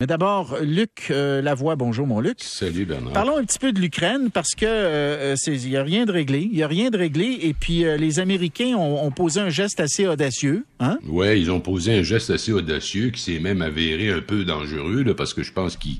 [0.00, 2.36] Mais d'abord, Luc euh, Lavoie, bonjour mon Luc.
[2.40, 3.12] Salut Bernard.
[3.14, 6.42] Parlons un petit peu de l'Ukraine parce que euh, il n'y a rien de réglé.
[6.42, 7.40] Il n'y a rien de réglé.
[7.42, 10.64] Et puis euh, les Américains ont, posé un geste assez audacieux.
[10.78, 11.00] Hein?
[11.08, 15.02] Oui, ils ont posé un geste assez audacieux qui s'est même avéré un peu dangereux
[15.02, 15.98] là, parce que je pense qu'il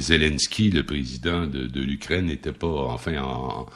[0.00, 3.66] Zelensky, le président de, de l'Ukraine, n'était pas enfin en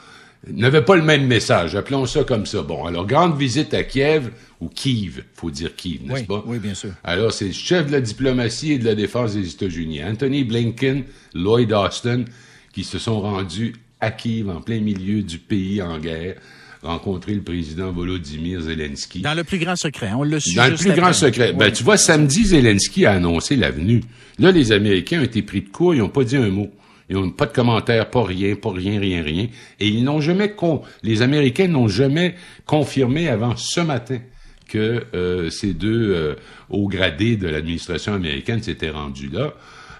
[0.48, 1.74] n'avait pas le même message.
[1.76, 2.62] Appelons ça comme ça.
[2.62, 4.30] Bon, alors, grande visite à Kiev,
[4.60, 6.42] ou Kiev, faut dire Kiev, n'est-ce pas?
[6.46, 6.90] Oui, bien sûr.
[7.04, 11.04] Alors, c'est le chef de la diplomatie et de la défense des États-Unis, Anthony Blinken,
[11.34, 12.24] Lloyd Austin,
[12.72, 16.36] qui se sont rendus à Kiev, en plein milieu du pays en guerre,
[16.82, 19.20] rencontrer le président Volodymyr Zelensky.
[19.20, 21.52] Dans le plus grand secret, on le su Dans le plus grand secret.
[21.52, 24.02] Ben, tu vois, samedi, Zelensky a annoncé l'avenue.
[24.38, 26.70] Là, les Américains ont été pris de court, ils n'ont pas dit un mot.
[27.10, 29.48] Ils n'ont pas de commentaires, pas rien, pas rien, rien, rien.
[29.80, 30.82] Et ils n'ont jamais, con...
[31.02, 32.36] les Américains n'ont jamais
[32.66, 34.20] confirmé avant ce matin
[34.68, 36.34] que euh, ces deux euh,
[36.70, 39.54] hauts gradés de l'administration américaine s'étaient rendus là.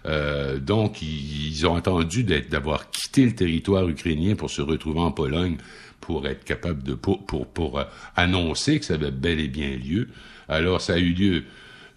[0.06, 5.56] Euh, donc, ils, ont attendu d'avoir quitté le territoire ukrainien pour se retrouver en Pologne
[6.00, 7.82] pour être capable de pour, pour, pour
[8.14, 10.08] annoncer que ça avait bel et bien lieu.
[10.48, 11.44] Alors, ça a eu lieu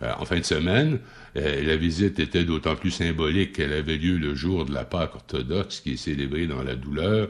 [0.02, 1.00] en fin de semaine.
[1.36, 5.16] Euh, la visite était d'autant plus symbolique qu'elle avait lieu le jour de la Pâque
[5.16, 7.30] orthodoxe qui est célébrée dans la douleur.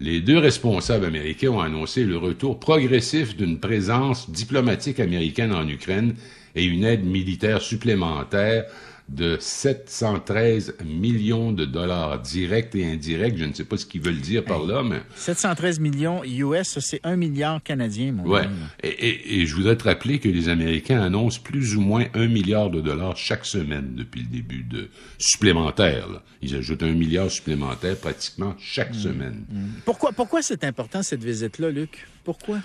[0.00, 6.14] Les deux responsables américains ont annoncé le retour progressif d'une présence diplomatique américaine en Ukraine
[6.54, 8.64] et une aide militaire supplémentaire
[9.08, 13.36] de 713 millions de dollars directs et indirects.
[13.36, 15.00] Je ne sais pas ce qu'ils veulent dire par là, mais...
[15.14, 18.42] 713 millions US, c'est un milliard canadien, mon Ouais.
[18.82, 22.70] Et, et, je voudrais te rappeler que les Américains annoncent plus ou moins un milliard
[22.70, 26.08] de dollars chaque semaine depuis le début de supplémentaire.
[26.42, 28.98] Ils ajoutent un milliard supplémentaire pratiquement chaque mmh.
[28.98, 29.44] semaine.
[29.48, 29.66] Mmh.
[29.84, 32.06] Pourquoi, pourquoi c'est important cette visite-là, Luc?
[32.24, 32.58] Pourquoi?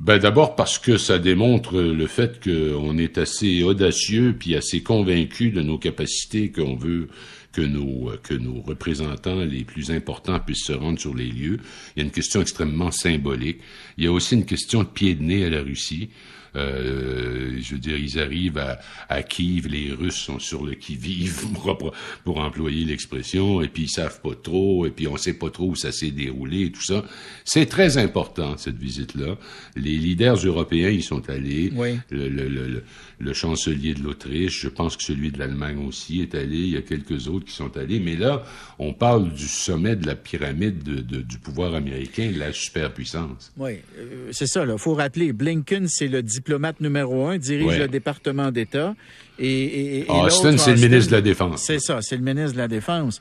[0.00, 5.50] Ben d'abord parce que ça démontre le fait qu'on est assez audacieux puis assez convaincu
[5.50, 7.08] de nos capacités qu'on veut
[7.52, 11.60] que nos que nos représentants les plus importants puissent se rendre sur les lieux.
[11.94, 13.60] Il y a une question extrêmement symbolique.
[13.96, 16.10] Il y a aussi une question de pied de nez à la Russie.
[16.56, 18.78] Euh, je veux dire, ils arrivent à,
[19.08, 21.92] à Kiev, les Russes sont sur le qui-vive, pour,
[22.24, 25.70] pour, employer l'expression, et puis ils savent pas trop, et puis on sait pas trop
[25.70, 27.04] où ça s'est déroulé, et tout ça.
[27.44, 29.36] C'est très important, cette visite-là.
[29.76, 31.72] Les leaders européens y sont allés.
[31.74, 31.98] Oui.
[32.10, 32.84] Le, le, le,
[33.18, 36.76] le, chancelier de l'Autriche, je pense que celui de l'Allemagne aussi est allé, il y
[36.76, 38.44] a quelques autres qui sont allés, mais là,
[38.78, 43.52] on parle du sommet de la pyramide de, de, du pouvoir américain, la superpuissance.
[43.56, 44.78] Oui, euh, c'est ça, là.
[44.78, 46.43] Faut rappeler, Blinken, c'est le diplomate
[46.80, 48.94] numéro un, dirige le département d'État.
[49.38, 51.62] Et, et, Austin, c'est le ministre de la Défense.
[51.64, 53.20] C'est ça, c'est le ministre de la Défense.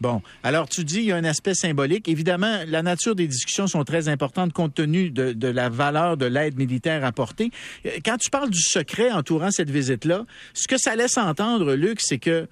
[0.00, 2.08] Bon, alors tu dis il y a un aspect symbolique.
[2.08, 6.26] Évidemment, la nature des discussions sont très importantes compte tenu de, de la valeur de
[6.26, 7.52] l'aide militaire apportée.
[7.86, 12.00] Euh, quand tu parles du secret entourant cette visite-là, ce que ça laisse entendre, Luc,
[12.00, 12.48] c'est que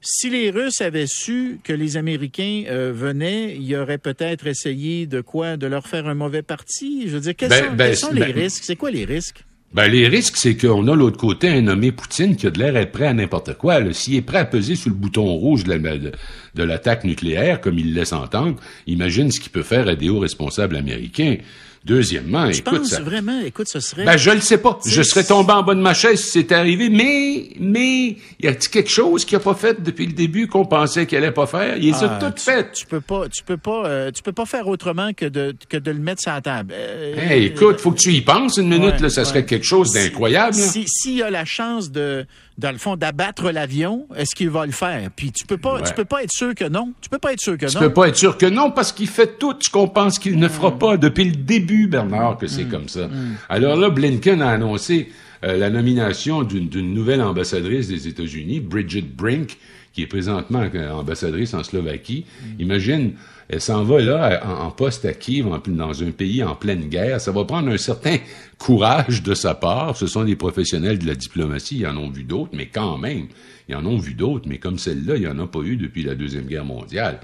[0.00, 5.20] si les Russes avaient su que les Américains euh, venaient, ils auraient peut-être essayé de
[5.20, 5.56] quoi?
[5.56, 7.04] De leur faire un mauvais parti?
[7.06, 8.64] Je veux dire, quels ben, sont, ben, les ben, risques?
[8.64, 9.44] C'est quoi les risques?
[9.74, 12.90] Ben, les risques, c'est qu'on a l'autre côté un nommé Poutine qui a de l'air
[12.90, 13.92] prêt à n'importe quoi.
[13.92, 18.14] S'il est prêt à peser sur le bouton rouge de l'attaque nucléaire, comme il laisse
[18.14, 18.56] entendre,
[18.86, 21.36] imagine ce qu'il peut faire à des hauts responsables américains.
[21.84, 24.04] Deuxièmement, tu écoute, penses vraiment, écoute, ce serait.
[24.04, 24.78] Ben, je le sais pas.
[24.84, 28.68] Je serais tombé en bas de ma chaise si c'était arrivé, mais, mais, y a-t-il
[28.68, 31.76] quelque chose qu'il a pas fait depuis le début qu'on pensait qu'il allait pas faire?
[31.76, 32.72] Il est ah, tout fait.
[32.72, 35.76] Tu peux pas, tu peux pas, euh, tu peux pas faire autrement que de, que
[35.76, 36.74] de le mettre sur la table.
[36.76, 39.92] Euh, hey, écoute, faut que tu y penses une minute, là, ça serait quelque chose
[39.92, 40.54] d'incroyable.
[40.54, 42.26] Si, s'il y a la chance de,
[42.58, 45.10] dans le fond, d'abattre l'avion, est-ce qu'il va le faire?
[45.14, 46.92] Puis tu peux pas, tu peux pas être sûr que non.
[47.00, 47.72] Tu peux pas être sûr que non.
[47.72, 50.38] Tu peux pas être sûr que non parce qu'il fait tout ce qu'on pense qu'il
[50.38, 52.70] ne fera pas depuis le début, Bernard, que c'est mm.
[52.70, 53.06] comme ça.
[53.06, 53.36] Mm.
[53.48, 55.08] Alors là, Blinken a annoncé
[55.44, 59.56] euh, la nomination d'une nouvelle ambassadrice des États-Unis, Bridget Brink,
[59.92, 62.24] qui est présentement ambassadrice en Slovaquie.
[62.40, 62.60] Mm.
[62.62, 63.12] Imagine,
[63.48, 67.20] elle s'en va là en, poste à Kiev, dans un pays en pleine guerre.
[67.20, 68.18] Ça va prendre un certain
[68.58, 69.96] courage de sa part.
[69.96, 73.26] Ce sont des professionnels de la diplomatie, ils en ont vu d'autres, mais quand même,
[73.68, 76.02] ils en ont vu d'autres, mais comme celle-là, il n'y en a pas eu depuis
[76.02, 77.20] la Deuxième Guerre mondiale.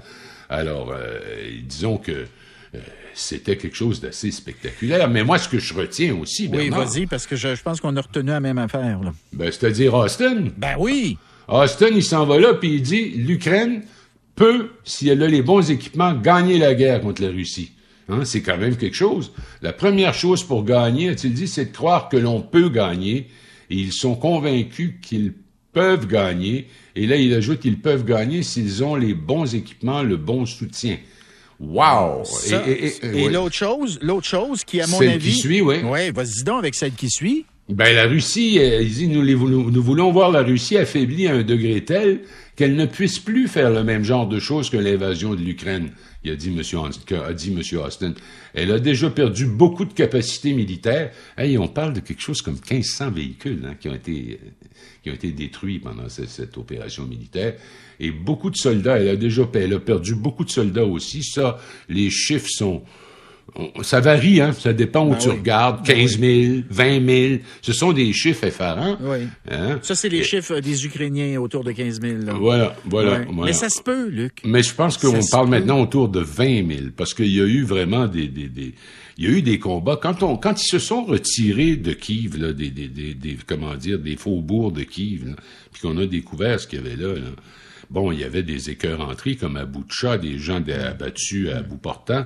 [0.49, 1.19] Alors, euh,
[1.63, 2.25] disons que
[2.75, 2.79] euh,
[3.13, 5.09] c'était quelque chose d'assez spectaculaire.
[5.09, 6.79] Mais moi, ce que je retiens aussi, Bernard...
[6.79, 8.99] Oui, vas-y, parce que je, pense qu'on a retenu la même affaire.
[9.01, 9.13] Là.
[9.33, 10.49] Ben, c'est-à-dire Austin.
[10.57, 11.17] Ben oui.
[11.47, 13.83] Austin, il s'en va là, puis il dit, l'Ukraine
[14.35, 17.71] peut, si elle a les bons équipements, gagner la guerre contre la Russie.
[18.09, 19.31] Hein, c'est quand même quelque chose.
[19.61, 23.29] La première chose pour gagner, a-t-il dit, c'est de croire que l'on peut gagner.
[23.69, 25.33] Et ils sont convaincus qu'ils
[25.73, 26.67] peuvent gagner.
[26.95, 30.97] Et là, il ajoute qu'ils peuvent gagner s'ils ont les bons équipements, le bon soutien.
[31.59, 32.23] Wow!
[32.67, 35.31] et, l'autre chose, l'autre chose qui, à mon avis...
[35.31, 35.81] qui suit, oui.
[35.83, 37.45] Oui, vas-y donc avec celle qui suit.
[37.67, 42.21] Ben la Russie, euh, dit nous, voulons voir la Russie affaiblie à un degré tel
[42.55, 45.89] qu'elle ne puisse plus faire le même genre de choses que l'invasion de l'Ukraine.
[46.23, 48.13] Il a dit Monsieur Austin.
[48.53, 51.11] Elle a déjà perdu beaucoup de capacités militaires.
[51.37, 54.39] Hey, on parle de quelque chose comme 1500 véhicules hein, qui ont été
[55.01, 57.55] qui ont été détruits pendant cette, opération militaire
[57.99, 58.99] et beaucoup de soldats.
[58.99, 61.23] Elle a déjà perdu beaucoup de soldats aussi.
[61.23, 61.57] Ça,
[61.89, 62.83] les chiffres sont
[63.83, 64.53] ça varie, hein?
[64.53, 65.85] Ça dépend où ben tu regardes.
[65.85, 67.41] 15 000, 20 000.
[67.61, 68.97] Ce sont des chiffres effarants.
[69.01, 69.27] Oui.
[69.49, 69.79] Hein?
[69.81, 72.17] Ça, c'est les chiffres des Ukrainiens autour de 15 000.
[72.39, 74.41] Voilà, voilà, Mais ça se peut, Luc.
[74.43, 77.63] Mais je pense qu'on parle maintenant autour de 20 000 parce qu'il y a eu
[77.63, 78.73] vraiment des, des, des,
[79.17, 79.97] il y a eu des combats.
[80.01, 83.99] Quand on, quand ils se sont retirés de Kiev, là, des, des, des, comment dire,
[83.99, 85.35] des faubourgs de Kiev,
[85.71, 87.21] puis qu'on a découvert ce qu'il y avait là, là,
[87.89, 91.77] bon, il y avait des écœurs entrés comme à Boutcha, des gens abattus à bout
[91.77, 92.25] portant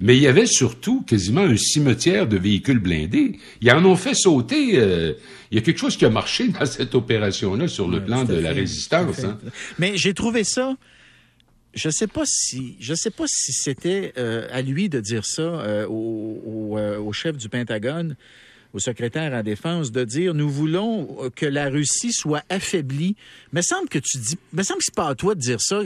[0.00, 3.38] mais il y avait surtout quasiment un cimetière de véhicules blindés.
[3.60, 4.78] Ils en ont fait sauter.
[4.78, 5.12] Euh,
[5.50, 8.34] il y a quelque chose qui a marché dans cette opération-là sur le plan de
[8.34, 9.24] la résistance.
[9.24, 9.38] Hein.
[9.78, 10.74] Mais j'ai trouvé ça.
[11.74, 15.42] Je sais pas si je sais pas si c'était euh, à lui de dire ça
[15.42, 18.16] euh, au, au, chef du Pentagone
[18.72, 23.16] au secrétaire à Défense de dire nous voulons euh, que la Russie soit affaiblie.
[23.52, 25.80] Me semble que tu dis, me semble que c'est pas à toi de dire ça.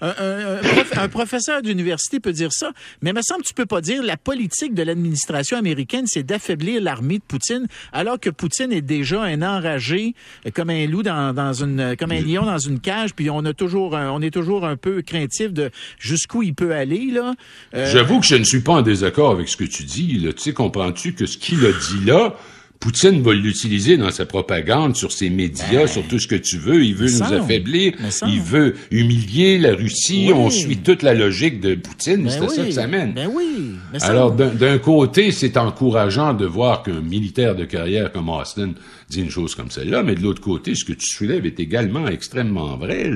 [0.00, 2.72] Un, professeur d'université peut dire ça,
[3.02, 6.80] mais me semble que tu peux pas dire la politique de l'administration américaine, c'est d'affaiblir
[6.82, 10.14] l'armée de Poutine, alors que Poutine est déjà un enragé,
[10.46, 13.52] euh, comme un loup dans, une, comme un lion dans une cage, puis on a
[13.52, 17.34] toujours, on est toujours un peu craintif de jusqu'où il peut aller là.
[17.74, 20.26] Euh, J'avoue que je ne suis pas en désaccord avec ce que tu dis.
[20.36, 22.34] Tu sais, comprends-tu que ce qu'il a dit là,
[22.80, 26.58] Poutine va l'utiliser dans sa propagande, sur ses médias, ben, sur tout ce que tu
[26.58, 26.84] veux.
[26.84, 27.94] Il veut nous affaiblir.
[28.28, 30.30] Il veut humilier la Russie.
[30.32, 32.24] On suit toute la logique de Poutine.
[32.24, 33.14] Ben c'est ça que ça mène.
[33.14, 33.72] Ben oui.
[34.02, 38.72] Alors, d'un côté, c'est encourageant de voir qu'un militaire de carrière comme Austin
[39.10, 42.06] dit une chose comme celle-là, mais de l'autre côté, ce que tu soulèves est également
[42.06, 43.10] extrêmement vrai.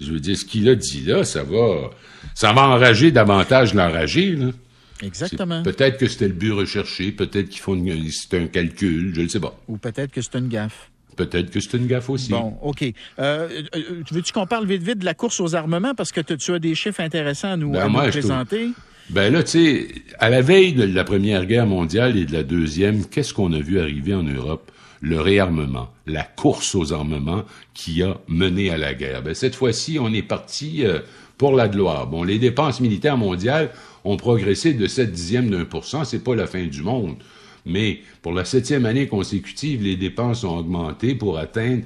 [0.00, 1.90] Je veux dire, ce qu'il a dit là, ça va,
[2.34, 4.36] ça va enrager davantage l'enragé.
[5.02, 5.62] Exactement.
[5.62, 9.40] Peut-être que c'était le but recherché, peut-être qu'ils font c'est un calcul, je ne sais
[9.40, 9.58] pas.
[9.68, 10.90] Ou peut-être que c'est une gaffe.
[11.16, 12.30] Peut-être que c'est une gaffe aussi.
[12.30, 12.82] Bon, OK.
[13.18, 15.94] Euh, euh Veux-tu qu'on parle vite vite de la course aux armements?
[15.94, 18.70] Parce que tu as des chiffres intéressants à nous, ben, présenter?
[19.10, 19.88] Ben là, tu sais,
[20.18, 23.58] à la veille de la Première Guerre mondiale et de la Deuxième, qu'est-ce qu'on a
[23.58, 24.70] vu arriver en Europe?
[25.02, 27.44] Le réarmement, la course aux armements
[27.74, 29.22] qui a mené à la guerre.
[29.22, 31.00] Ben, cette fois-ci, on est parti euh,
[31.36, 32.06] pour la gloire.
[32.06, 33.70] Bon, les dépenses militaires mondiales
[34.04, 36.04] ont progressé de 7 dixièmes d'un pour cent.
[36.04, 37.16] C'est pas la fin du monde.
[37.66, 41.84] Mais pour la septième année consécutive, les dépenses ont augmenté pour atteindre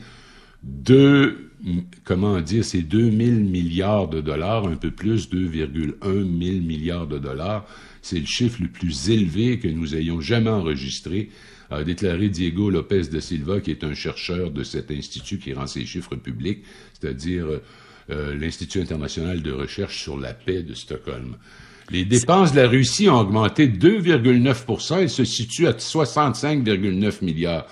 [0.62, 1.50] 2,
[2.04, 7.18] comment dire, c'est 2 000 milliards de dollars, un peu plus, 2,1 000 milliards de
[7.18, 7.66] dollars.
[8.02, 11.30] C'est le chiffre le plus élevé que nous ayons jamais enregistré,
[11.70, 15.66] a déclaré Diego Lopez de Silva, qui est un chercheur de cet institut qui rend
[15.66, 17.46] ses chiffres publics, c'est-à-dire
[18.10, 21.36] euh, l'Institut international de recherche sur la paix de Stockholm.
[21.90, 27.66] Les dépenses de la Russie ont augmenté 2,9% et se situent à 65,9 milliards.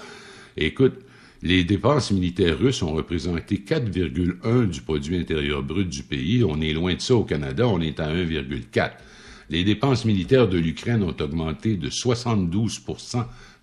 [0.56, 0.94] écoute,
[1.42, 6.42] les dépenses militaires russes ont représenté 4,1 du produit intérieur brut du pays.
[6.42, 8.92] On est loin de ça au Canada, on est à 1,4.
[9.50, 12.80] Les dépenses militaires de l'Ukraine ont augmenté de 72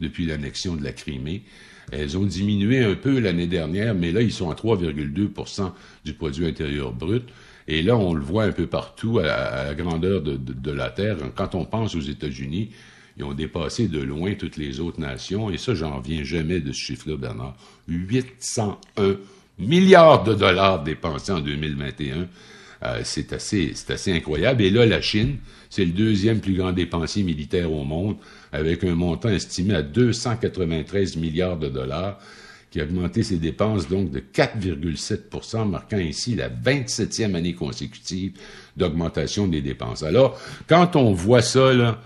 [0.02, 1.44] depuis l'annexion de la Crimée.
[1.92, 5.72] Elles ont diminué un peu l'année dernière, mais là, ils sont à 3,2
[6.06, 7.24] du produit intérieur brut.
[7.68, 11.18] Et là, on le voit un peu partout à, la grandeur de, la Terre.
[11.36, 12.72] Quand on pense aux États-Unis,
[13.18, 15.50] ils ont dépassé de loin toutes les autres nations.
[15.50, 17.56] Et ça, j'en reviens jamais de ce chiffre-là, Bernard.
[17.88, 19.18] 801
[19.60, 22.28] milliards de dollars dépensés en 2021.
[22.84, 24.62] Euh, c'est assez, c'est assez incroyable.
[24.64, 25.38] Et là, la Chine,
[25.70, 28.18] c'est le deuxième plus grand dépensier militaire au monde,
[28.52, 32.20] avec un montant estimé à 293 milliards de dollars
[32.72, 38.34] qui a augmenté ses dépenses donc de 4,7% marquant ainsi la 27e année consécutive
[38.78, 40.04] d'augmentation des dépenses.
[40.04, 42.02] Alors, quand on voit ça, là,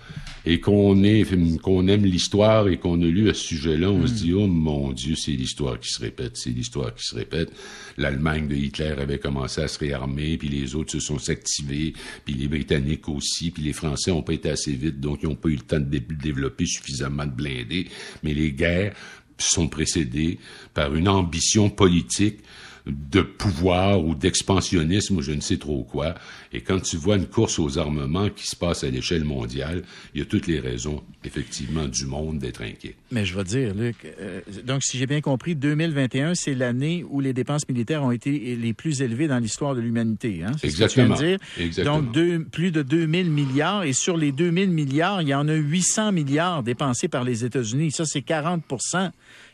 [0.46, 1.26] et qu'on est,
[1.60, 4.92] qu'on aime l'histoire et qu'on a lu à ce sujet-là, on se dit, oh mon
[4.92, 7.50] Dieu, c'est l'histoire qui se répète, c'est l'histoire qui se répète.
[7.98, 11.94] L'Allemagne de Hitler avait commencé à se réarmer, puis les autres se sont activés,
[12.24, 15.34] puis les Britanniques aussi, puis les Français ont pas été assez vite, donc ils n'ont
[15.34, 17.88] pas eu le temps de développer suffisamment de blindés.
[18.22, 18.94] Mais les guerres
[19.38, 20.38] sont précédés
[20.74, 22.38] par une ambition politique
[22.86, 26.14] de pouvoir ou d'expansionnisme ou je ne sais trop quoi.
[26.52, 29.82] Et quand tu vois une course aux armements qui se passe à l'échelle mondiale,
[30.14, 32.94] il y a toutes les raisons, effectivement, du monde d'être inquiet.
[33.10, 37.20] Mais je vais dire, Luc, euh, donc si j'ai bien compris, 2021, c'est l'année où
[37.20, 40.44] les dépenses militaires ont été les plus élevées dans l'histoire de l'humanité.
[40.44, 40.52] Hein?
[40.62, 41.16] Exactement.
[41.16, 41.38] dire.
[41.58, 42.02] Exactement.
[42.02, 43.82] Donc, deux, plus de 2000 milliards.
[43.82, 47.90] Et sur les 2000 milliards, il y en a 800 milliards dépensés par les États-Unis.
[47.90, 48.62] Ça, c'est 40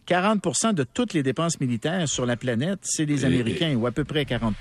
[0.08, 4.04] 40% de toutes les dépenses militaires sur la planète, c'est des Américains, ou à peu
[4.04, 4.54] près 40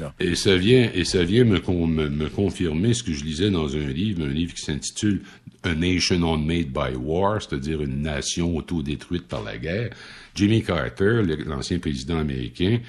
[0.00, 0.12] là.
[0.18, 1.60] Et ça vient, et ça vient me,
[2.08, 5.22] me, confirmer ce que je lisais dans un livre, un livre qui s'intitule
[5.62, 9.90] A Nation Unmade by War, c'est-à-dire une nation autodétruite par la guerre.
[10.34, 12.80] Jimmy Carter, l'ancien président américain,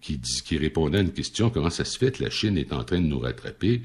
[0.00, 2.72] qui, dit, qui répondait à une question, comment ça se fait que la Chine est
[2.72, 3.82] en train de nous rattraper?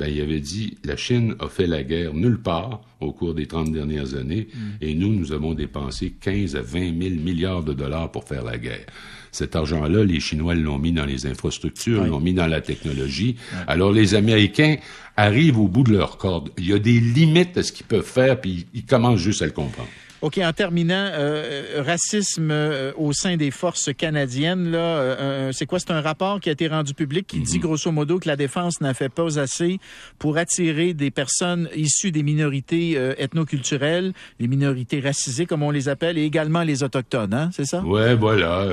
[0.00, 3.46] Ben, il avait dit la Chine a fait la guerre nulle part au cours des
[3.46, 4.58] 30 dernières années mm.
[4.80, 8.56] et nous, nous avons dépensé 15 à 20 000 milliards de dollars pour faire la
[8.56, 8.86] guerre.
[9.30, 13.36] Cet argent-là, les Chinois l'ont mis dans les infrastructures, l'ont mis dans la technologie.
[13.66, 14.76] Alors les Américains
[15.18, 16.48] arrivent au bout de leur corde.
[16.56, 19.46] Il y a des limites à ce qu'ils peuvent faire, puis ils commencent juste à
[19.46, 19.90] le comprendre.
[20.22, 25.78] OK, en terminant, euh, euh, racisme euh, au sein des forces canadiennes, là, c'est quoi?
[25.78, 27.62] C'est un rapport qui a été rendu public qui dit mhm.
[27.62, 29.78] grosso modo que la défense n'a fait pas assez
[30.18, 36.18] pour attirer des personnes issues des minorités ethnoculturelles, les minorités racisées, comme on les appelle,
[36.18, 37.50] et également les Autochtones, hein?
[37.52, 37.80] C'est ça?
[37.82, 38.66] Ouais, voilà.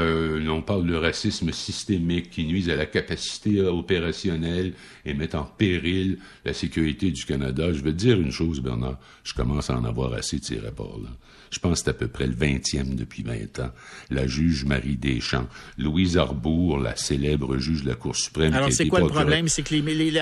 [0.49, 4.73] on parle de racisme systémique qui nuise à la capacité opérationnelle
[5.05, 7.71] et met en péril la sécurité du Canada.
[7.71, 8.97] Je veux te dire une chose, Bernard.
[9.23, 11.09] Je commence à en avoir assez de ces rapports-là.
[11.49, 13.71] Je pense que c'est à peu près le 20e depuis 20 ans.
[14.09, 18.53] La juge Marie Deschamps, Louise Arbour, la célèbre juge de la Cour suprême.
[18.53, 19.47] Alors, c'est quoi le problème?
[19.47, 19.75] C'est que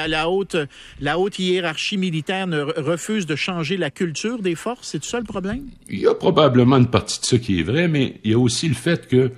[0.08, 0.58] la, haute,
[1.00, 4.90] la haute hiérarchie militaire ne refuse de changer la culture des forces?
[4.90, 5.66] C'est tout ça le problème?
[5.90, 8.40] Il y a probablement une partie de ça qui est vrai, mais il y a
[8.40, 9.32] aussi le fait que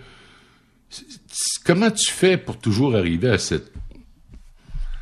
[1.66, 3.77] comment tu fais pour toujours arriver à cette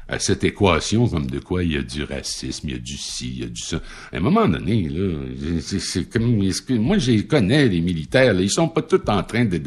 [0.07, 1.63] à cette équation comme de quoi?
[1.63, 3.81] Il y a du racisme, il y a du ci, il y a du ça.
[4.13, 5.15] À un moment donné, là,
[5.59, 6.37] c'est comme
[6.69, 9.57] moi je connais les militaires, là, ils sont pas tous en train de,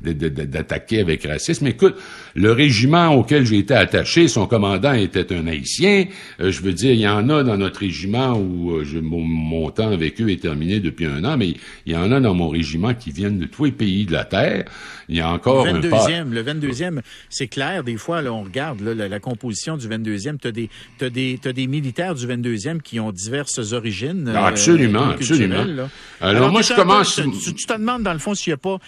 [0.00, 1.66] d'attaquer avec racisme.
[1.68, 1.96] Écoute,
[2.34, 6.06] le régiment auquel j'ai été attaché, son commandant était un haïtien.
[6.40, 9.70] Euh, je veux dire, il y en a dans notre régiment où euh, je, mon,
[9.70, 11.54] temps avec eux est terminé depuis un an, mais
[11.86, 14.24] il y en a dans mon régiment qui viennent de tous les pays de la
[14.24, 14.64] terre.
[15.08, 18.80] Il y a encore le 22e, Le 22e, c'est clair, des fois, là, on regarde
[18.80, 20.38] la, la composition du du 22e.
[20.38, 24.28] Tu as des, as des, as des militaires du 22e qui ont diverses origines.
[24.28, 25.88] Euh, absolument, absolument.
[26.20, 27.20] Alors, moi, je commence...
[27.44, 28.78] Tu, te demandes, dans le fond, s'il n'y a pas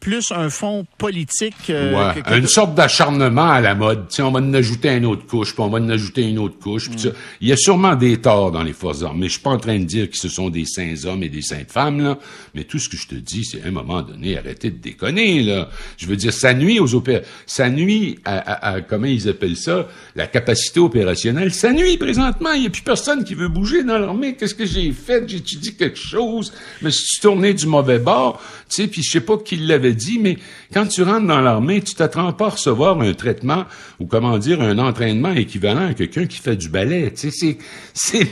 [0.00, 1.70] plus un fond politique...
[1.70, 4.06] Euh, ouais, une sorte d'acharnement à la mode.
[4.10, 6.58] sais, on va en ajouter une autre couche, puis on va en ajouter une autre
[6.58, 6.90] couche.
[6.90, 9.26] Puis Il y a sûrement des torts dans les forces armées.
[9.26, 11.42] Je suis pas en train de dire que ce sont des saints hommes et des
[11.42, 12.18] saintes femmes, là.
[12.54, 15.42] Mais tout ce que je te dis, c'est à un moment donné, arrêtez de déconner,
[15.42, 15.68] là.
[15.96, 17.28] Je veux dire, ça nuit aux opérations.
[17.46, 20.39] Ça nuit à, à, à, comment ils appellent ça, la capacité
[20.76, 21.52] opérationnelle.
[21.52, 22.52] Ça nuit présentement.
[22.52, 24.34] Il n'y a plus personne qui veut bouger dans l'armée.
[24.34, 25.24] Qu'est-ce que j'ai fait?
[25.26, 26.52] J'ai étudié quelque chose.
[26.80, 28.42] Je me suis tourné du mauvais bord.
[28.68, 30.38] Tu sais, puis je sais pas qui l'avait dit, mais
[30.72, 33.64] quand tu rentres dans l'armée, tu t'attends pas à recevoir un traitement
[33.98, 37.10] ou comment dire un entraînement équivalent à quelqu'un qui fait du ballet.
[37.10, 37.58] Tu sais,
[37.94, 38.30] c'est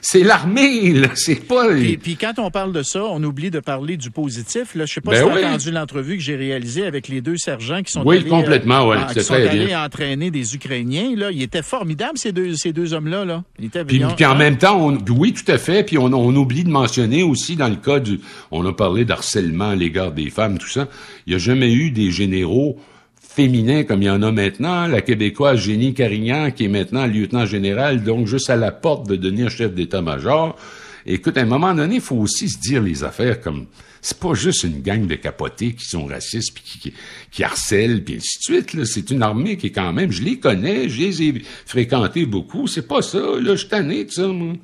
[0.00, 1.08] c'est l'armée là.
[1.14, 1.76] C'est pas.
[1.76, 4.74] Et puis quand on parle de ça, on oublie de parler du positif.
[4.74, 7.20] Là, je sais pas ben si tu as entendu l'entrevue que j'ai réalisée avec les
[7.20, 11.14] deux sergents qui sont oui complètement, ouais, qui sont allés entraîner des Ukrainiens.
[11.16, 13.24] Là, ils étaient formidables ces deux ces deux hommes-là.
[13.24, 13.44] Là.
[13.58, 15.84] Ils étaient puis, puis en même temps, on, oui, tout à fait.
[15.84, 18.20] Puis on, on oublie de mentionner aussi dans le cas du,
[18.50, 20.88] on a parlé d'harcèlement à l'égard des femmes, tout ça.
[21.26, 22.78] Il n'y a jamais eu des généraux
[23.20, 24.86] féminins comme il y en a maintenant.
[24.86, 29.16] La Québécoise Génie Carignan, qui est maintenant lieutenant général, donc juste à la porte de
[29.16, 30.56] devenir chef d'état-major.
[31.06, 33.66] Écoute, à un moment donné, il faut aussi se dire les affaires comme
[34.00, 36.94] c'est pas juste une gang de capotés qui sont racistes puis qui,
[37.30, 38.84] qui, harcèlent puis ainsi de suite.
[38.84, 42.66] C'est une armée qui est quand même, je les connais, je les ai fréquentés beaucoup.
[42.66, 43.18] C'est pas ça.
[43.18, 44.54] Là, je suis tanné de ça, moi.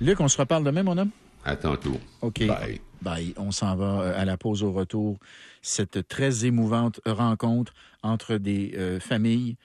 [0.00, 1.10] Luc, on se reparle demain, mon homme?
[1.44, 2.00] À tantôt.
[2.22, 2.46] OK.
[2.46, 2.80] Bye.
[3.02, 3.34] Bye.
[3.36, 5.18] On s'en va euh, à la pause au retour.
[5.62, 9.56] Cette très émouvante rencontre entre des euh, familles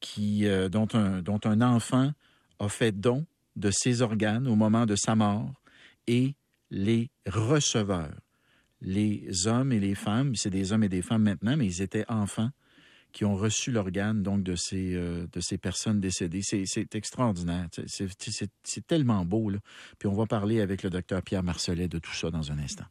[0.00, 2.12] qui, euh, dont, un, dont un enfant
[2.58, 3.24] a fait don
[3.56, 5.52] de ses organes au moment de sa mort
[6.06, 6.34] et
[6.70, 8.14] les receveurs,
[8.80, 12.08] les hommes et les femmes, c'est des hommes et des femmes maintenant, mais ils étaient
[12.08, 12.50] enfants
[13.12, 16.42] qui ont reçu l'organe donc de ces, euh, de ces personnes décédées.
[16.42, 17.68] C'est extraordinaire.
[17.86, 19.50] C'est tellement beau.
[19.98, 22.84] Puis on va parler avec le docteur Pierre Marcelet de tout ça dans un instant.